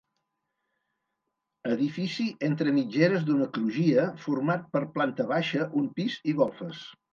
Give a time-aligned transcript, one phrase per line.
[1.73, 6.85] Edifici entre mitgeres d'una crugia, format per planta baixa, un pis i golfes.